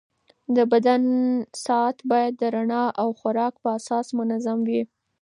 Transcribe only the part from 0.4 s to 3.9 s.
د بدن ساعت باید د رڼا او خوراک په